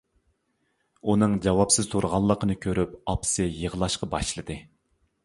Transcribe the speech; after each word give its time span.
ئۇنىڭ 1.11 1.35
جاۋابسىز 1.45 1.89
تۇرغانلىقىنى 1.91 2.55
كۆرۈپ 2.63 2.97
ئاپىسى 3.13 3.47
يىغلاشقا 3.59 4.11
باشلىدى. 4.15 4.57